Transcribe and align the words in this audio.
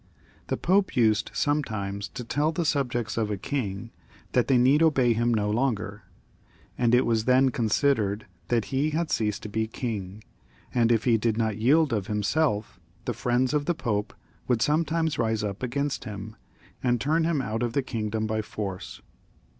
The 0.47 0.57
Pope 0.57 0.95
used 0.97 1.29
sometimes 1.31 2.07
to 2.15 2.23
tell 2.23 2.51
the 2.51 2.65
subjects 2.65 3.17
of 3.17 3.29
a 3.29 3.37
king 3.37 3.91
that 4.31 4.47
they 4.47 4.57
need 4.57 4.81
obey 4.81 5.13
him 5.13 5.31
no 5.31 5.51
longer, 5.51 6.05
and 6.75 6.95
it 6.95 7.05
was 7.05 7.25
then 7.25 7.49
considered 7.49 8.25
that 8.47 8.65
he 8.73 8.89
had 8.89 9.13
left 9.19 9.45
off 9.45 9.51
being 9.51 9.67
king, 9.67 10.23
and 10.73 10.91
if 10.91 11.03
he 11.03 11.19
did 11.19 11.37
not 11.37 11.57
yield 11.59 11.93
of 11.93 12.07
himseK, 12.07 12.65
the 13.05 13.13
friends 13.13 13.53
of 13.53 13.65
the 13.65 13.75
Pope 13.75 14.15
would 14.47 14.63
sometimes 14.63 15.19
rise 15.19 15.43
up 15.43 15.61
against 15.61 16.05
him, 16.05 16.35
and 16.81 16.99
turn 16.99 17.23
him 17.23 17.39
out 17.39 17.61
of 17.61 17.73
the 17.73 17.83
kingdom 17.83 18.25
by 18.25 18.41
force. 18.41 19.03